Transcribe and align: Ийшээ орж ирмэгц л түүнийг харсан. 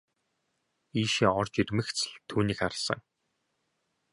Ийшээ 1.01 1.29
орж 1.39 1.53
ирмэгц 1.61 1.97
л 2.09 2.13
түүнийг 2.29 2.57
харсан. 2.61 2.99